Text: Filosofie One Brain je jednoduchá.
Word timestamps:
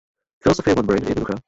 Filosofie 0.43 0.73
One 0.73 0.87
Brain 0.87 1.03
je 1.03 1.09
jednoduchá. 1.09 1.33